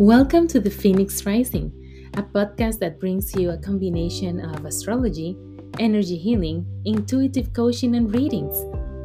[0.00, 1.70] Welcome to the Phoenix Rising,
[2.16, 5.36] a podcast that brings you a combination of astrology,
[5.78, 8.56] energy healing, intuitive coaching, and readings,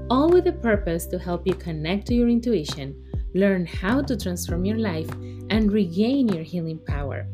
[0.10, 2.96] all with the purpose to help you connect to your intuition,
[3.34, 5.10] learn how to transform your life,
[5.50, 7.28] and regain your healing power.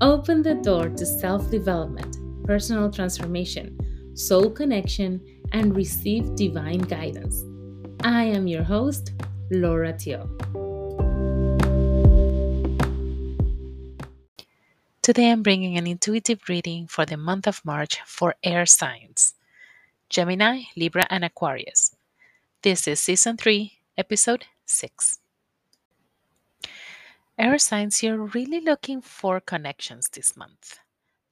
[0.00, 3.78] Open the door to self development, personal transformation,
[4.16, 5.20] soul connection,
[5.52, 7.44] and receive divine guidance.
[8.02, 9.12] I am your host,
[9.52, 10.28] Laura Tio.
[15.06, 19.34] Today I'm bringing an intuitive reading for the month of March for air signs
[20.08, 21.94] Gemini, Libra, and Aquarius.
[22.62, 25.20] This is season 3, episode 6.
[27.38, 30.80] Air signs, you're really looking for connections this month.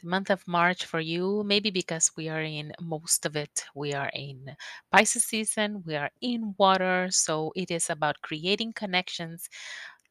[0.01, 3.93] The month of March for you, maybe because we are in most of it, we
[3.93, 4.55] are in
[4.93, 9.49] Pisces season, we are in water, so it is about creating connections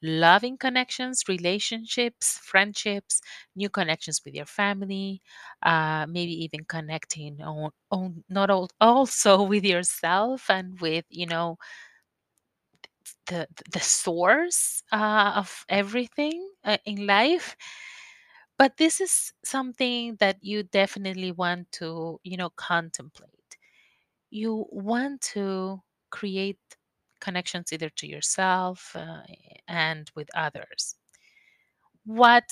[0.03, 3.21] loving connections, relationships, friendships,
[3.55, 5.21] new connections with your family,
[5.63, 11.57] uh, maybe even connecting on, on not all, also with yourself and with you know
[13.27, 17.55] the the source uh, of everything uh, in life.
[18.57, 23.57] But this is something that you definitely want to you know contemplate.
[24.31, 25.81] You want to
[26.11, 26.59] create
[27.23, 29.23] connections either to yourself uh,
[29.67, 30.95] and with others.
[32.05, 32.43] What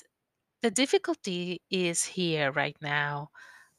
[0.62, 3.30] the difficulty is here right now,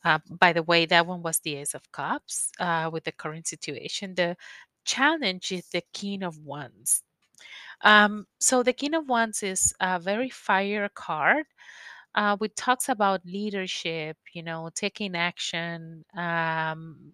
[0.05, 3.47] uh, by the way, that one was the Ace of Cups uh, with the current
[3.47, 4.15] situation.
[4.15, 4.37] The
[4.85, 7.03] challenge is the King of Wands.
[7.83, 11.47] Um, so the King of Wands is a very fire card.
[12.15, 17.13] Uh, talks about leadership, you know, taking action, um,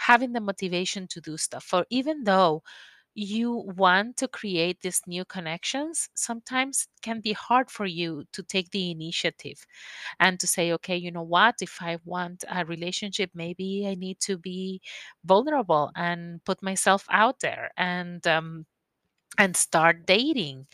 [0.00, 1.64] having the motivation to do stuff.
[1.64, 2.62] For even though
[3.14, 8.42] you want to create these new connections, sometimes it can be hard for you to
[8.42, 9.66] take the initiative
[10.20, 14.20] and to say, okay, you know what, if I want a relationship, maybe I need
[14.20, 14.82] to be
[15.24, 18.66] vulnerable and put myself out there and um,
[19.38, 20.66] and start dating.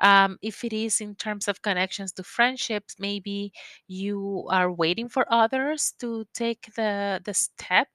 [0.00, 3.52] Um, if it is in terms of connections to friendships, maybe
[3.88, 7.88] you are waiting for others to take the the step,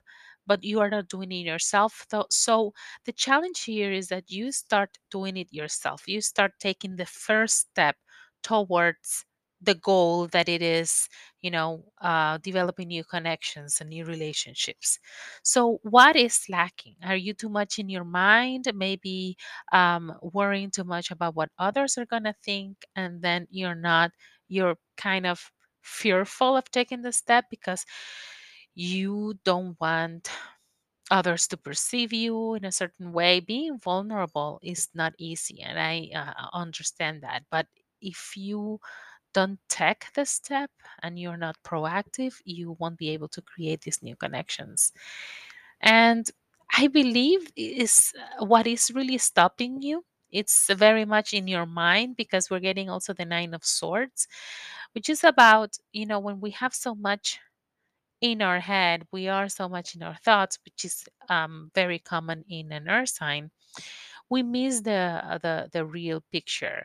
[0.50, 2.06] but you are not doing it yourself.
[2.12, 2.74] So, so
[3.06, 6.04] the challenge here is that you start doing it yourself.
[6.08, 7.96] You start taking the first step
[8.44, 9.26] towards
[9.62, 11.10] the goal that it is
[11.42, 15.00] you know uh, developing new connections and new relationships
[15.44, 19.36] so what is lacking are you too much in your mind maybe
[19.74, 24.12] um, worrying too much about what others are going to think and then you're not
[24.48, 25.52] you're kind of
[25.82, 27.86] fearful of taking the step because
[28.80, 30.30] you don't want
[31.12, 36.10] others to perceive you in a certain way being vulnerable is not easy and i
[36.16, 37.68] uh, understand that but
[38.02, 38.80] if you
[39.34, 40.72] don't take the step
[41.04, 44.92] and you're not proactive you won't be able to create these new connections.
[45.82, 46.30] And
[46.78, 52.16] i believe is uh, what is really stopping you it's very much in your mind
[52.16, 54.28] because we're getting also the nine of swords
[54.94, 57.40] which is about you know when we have so much
[58.22, 62.44] in our head we are so much in our thoughts which is um, very common
[62.50, 63.52] in an earth sign
[64.30, 66.84] we miss the uh, the the real picture.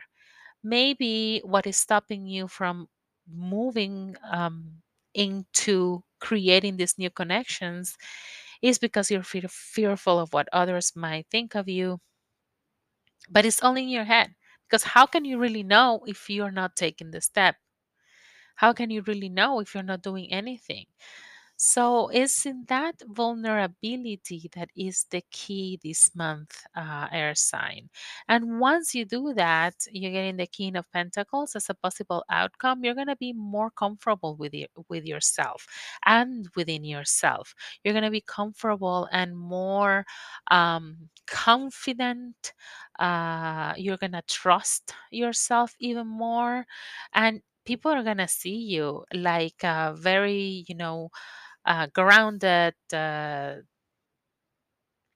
[0.63, 2.87] Maybe what is stopping you from
[3.31, 4.81] moving um,
[5.13, 7.97] into creating these new connections
[8.61, 11.99] is because you're fear- fearful of what others might think of you.
[13.29, 14.35] But it's only in your head
[14.67, 17.55] because how can you really know if you're not taking the step
[18.55, 20.85] how can you really know if you're not doing anything
[21.57, 27.89] so it's in that vulnerability that is the key this month, uh, air sign.
[28.27, 32.83] And once you do that, you're getting the King of Pentacles as a possible outcome.
[32.83, 34.53] You're gonna be more comfortable with
[34.89, 35.65] with yourself
[36.05, 37.55] and within yourself.
[37.83, 40.05] You're gonna be comfortable and more
[40.51, 42.53] um, confident.
[42.99, 46.65] Uh, you're gonna trust yourself even more,
[47.13, 51.09] and people are gonna see you like a very, you know
[51.65, 53.55] uh, grounded, uh,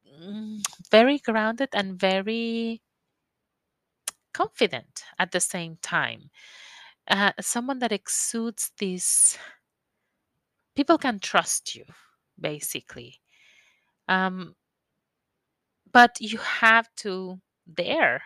[0.05, 0.61] mm,
[0.91, 2.81] very grounded and very
[4.33, 6.29] confident at the same time.
[7.09, 9.37] Uh, someone that exudes this,
[10.75, 11.85] people can trust you,
[12.39, 13.19] basically.
[14.07, 14.55] Um,
[15.91, 17.41] but you have to
[17.71, 18.23] dare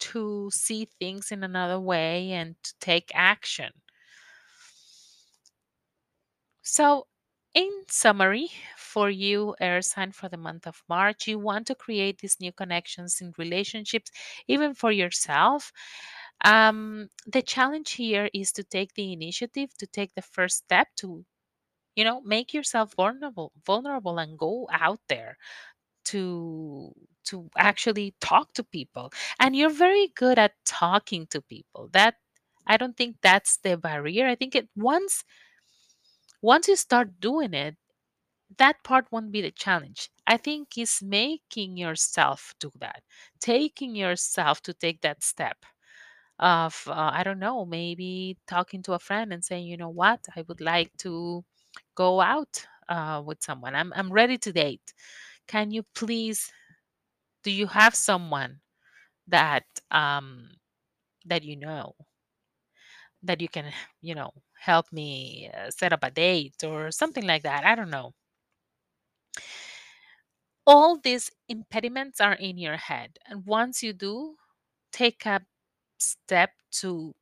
[0.00, 3.72] to see things in another way and to take action.
[6.62, 7.06] So,
[7.54, 12.18] in summary, for you, air sign, for the month of March, you want to create
[12.18, 14.10] these new connections in relationships,
[14.46, 15.72] even for yourself.
[16.44, 21.24] Um, the challenge here is to take the initiative, to take the first step, to
[21.96, 25.38] you know make yourself vulnerable, vulnerable, and go out there
[26.06, 26.94] to
[27.26, 29.12] to actually talk to people.
[29.38, 31.88] And you're very good at talking to people.
[31.92, 32.16] That
[32.66, 34.26] I don't think that's the barrier.
[34.28, 35.24] I think it once
[36.42, 37.76] once you start doing it,
[38.58, 40.10] that part won't be the challenge.
[40.26, 43.02] I think is making yourself do that,
[43.40, 45.56] taking yourself to take that step
[46.38, 50.26] of, uh, I don't know, maybe talking to a friend and saying, you know what,
[50.36, 51.44] I would like to
[51.94, 53.74] go out uh, with someone.
[53.74, 54.94] I'm, I'm ready to date.
[55.48, 56.52] Can you please,
[57.42, 58.60] do you have someone
[59.28, 60.50] that, um,
[61.26, 61.94] that you know,
[63.22, 63.66] that you can,
[64.00, 67.64] you know, help me uh, set up a date or something like that?
[67.64, 68.12] I don't know
[70.66, 74.36] all these impediments are in your head and once you do
[74.92, 75.40] take a
[75.98, 77.14] step to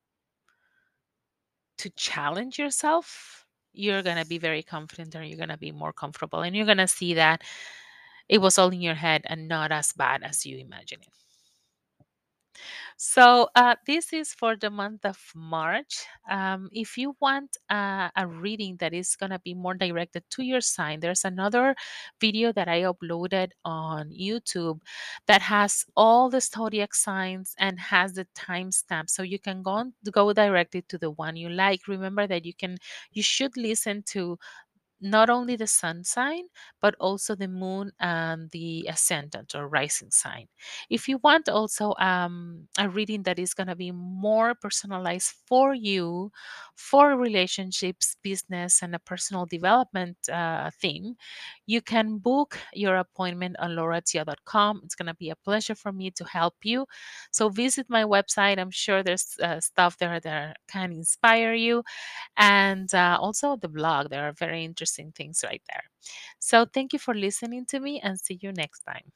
[1.79, 5.93] to challenge yourself you're going to be very confident and you're going to be more
[5.93, 7.43] comfortable and you're going to see that
[8.29, 11.09] it was all in your head and not as bad as you imagine it
[12.97, 16.05] So, uh, this is for the month of March.
[16.29, 20.43] Um, if you want uh, a reading that is going to be more directed to
[20.43, 21.75] your sign, there's another
[22.21, 24.81] video that I uploaded on YouTube
[25.27, 29.11] that has all the zodiac signs and has the timestamp.
[29.11, 31.87] So you can go, on, go directly to the one you like.
[31.89, 32.79] Remember that you can,
[33.13, 34.39] you should listen to
[35.01, 36.45] not only the sun sign,
[36.81, 40.47] but also the moon and the ascendant or rising sign.
[40.91, 45.75] If you want also um, a reading that is going to be more personalized for
[45.75, 46.31] you,
[46.75, 51.17] for relationships, business, and a personal development uh, theme,
[51.67, 54.81] you can book your appointment on lauratio.com.
[54.85, 56.87] It's going to be a pleasure for me to help you.
[57.31, 58.59] So visit my website.
[58.59, 61.83] I'm sure there's uh, stuff there that can inspire you
[62.37, 64.11] and uh, also the blog.
[64.11, 65.85] There are very interesting things right there.
[66.39, 69.13] So thank you for listening to me and see you next time.